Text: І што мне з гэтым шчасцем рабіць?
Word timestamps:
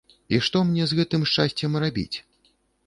І 0.35 0.39
што 0.47 0.57
мне 0.69 0.87
з 0.93 0.97
гэтым 1.01 1.21
шчасцем 1.33 1.71
рабіць? 1.87 2.17